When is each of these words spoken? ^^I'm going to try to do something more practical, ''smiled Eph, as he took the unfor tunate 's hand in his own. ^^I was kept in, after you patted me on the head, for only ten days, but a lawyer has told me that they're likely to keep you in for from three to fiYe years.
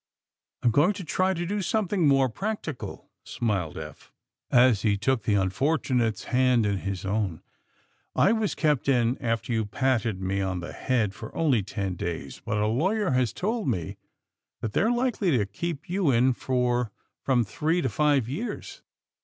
^^I'm 0.63 0.71
going 0.71 0.93
to 0.93 1.03
try 1.03 1.35
to 1.35 1.45
do 1.45 1.61
something 1.61 2.07
more 2.07 2.27
practical, 2.27 3.11
''smiled 3.23 3.77
Eph, 3.77 4.11
as 4.49 4.81
he 4.81 4.97
took 4.97 5.21
the 5.25 5.35
unfor 5.35 5.77
tunate 5.77 6.17
's 6.17 6.23
hand 6.23 6.65
in 6.65 6.77
his 6.77 7.05
own. 7.05 7.43
^^I 8.17 8.35
was 8.35 8.55
kept 8.55 8.89
in, 8.89 9.15
after 9.21 9.53
you 9.53 9.63
patted 9.63 10.19
me 10.19 10.41
on 10.41 10.59
the 10.59 10.73
head, 10.73 11.13
for 11.13 11.31
only 11.37 11.61
ten 11.61 11.93
days, 11.93 12.41
but 12.43 12.57
a 12.57 12.65
lawyer 12.65 13.11
has 13.11 13.31
told 13.31 13.67
me 13.67 13.97
that 14.61 14.73
they're 14.73 14.89
likely 14.91 15.37
to 15.37 15.45
keep 15.45 15.87
you 15.87 16.09
in 16.09 16.33
for 16.33 16.91
from 17.21 17.43
three 17.43 17.79
to 17.83 17.87
fiYe 17.87 18.27
years. 18.27 18.81